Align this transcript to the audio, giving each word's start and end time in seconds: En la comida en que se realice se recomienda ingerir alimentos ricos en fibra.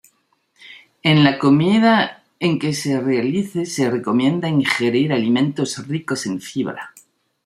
En 1.03 1.23
la 1.23 1.37
comida 1.37 2.23
en 2.39 2.57
que 2.57 2.73
se 2.73 2.99
realice 2.99 3.67
se 3.67 3.87
recomienda 3.91 4.49
ingerir 4.49 5.13
alimentos 5.13 5.87
ricos 5.87 6.25
en 6.25 6.41
fibra. 6.41 6.91